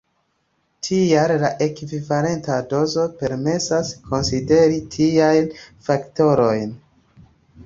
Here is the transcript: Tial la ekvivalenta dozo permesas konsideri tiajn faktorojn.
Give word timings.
Tial 0.85 1.33
la 1.43 1.51
ekvivalenta 1.65 2.55
dozo 2.71 3.05
permesas 3.19 3.93
konsideri 4.09 4.81
tiajn 4.97 5.53
faktorojn. 5.91 6.75